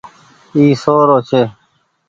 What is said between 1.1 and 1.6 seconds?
ڇي۔